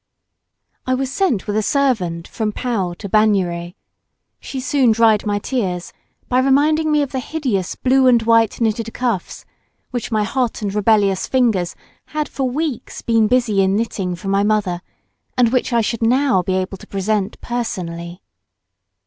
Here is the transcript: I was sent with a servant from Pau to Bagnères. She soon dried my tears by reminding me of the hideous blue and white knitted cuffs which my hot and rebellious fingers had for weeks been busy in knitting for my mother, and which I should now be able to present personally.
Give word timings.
I 0.87 0.95
was 0.95 1.11
sent 1.11 1.45
with 1.45 1.55
a 1.55 1.61
servant 1.61 2.27
from 2.27 2.51
Pau 2.53 2.95
to 2.97 3.07
Bagnères. 3.07 3.75
She 4.39 4.59
soon 4.59 4.91
dried 4.93 5.27
my 5.27 5.37
tears 5.37 5.93
by 6.27 6.39
reminding 6.39 6.91
me 6.91 7.03
of 7.03 7.11
the 7.11 7.19
hideous 7.19 7.75
blue 7.75 8.07
and 8.07 8.19
white 8.23 8.59
knitted 8.59 8.91
cuffs 8.95 9.45
which 9.91 10.11
my 10.11 10.23
hot 10.23 10.63
and 10.63 10.73
rebellious 10.73 11.27
fingers 11.27 11.75
had 12.05 12.27
for 12.27 12.49
weeks 12.49 13.03
been 13.03 13.27
busy 13.27 13.61
in 13.61 13.75
knitting 13.75 14.15
for 14.15 14.27
my 14.29 14.41
mother, 14.41 14.81
and 15.37 15.49
which 15.51 15.71
I 15.71 15.81
should 15.81 16.01
now 16.01 16.41
be 16.41 16.55
able 16.55 16.79
to 16.79 16.87
present 16.87 17.39
personally. 17.39 18.23